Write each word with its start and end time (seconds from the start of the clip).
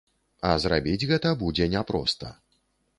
А 0.51 0.53
зрабіць 0.63 1.07
гэта 1.13 1.37
будзе 1.45 1.71
няпроста. 1.77 2.37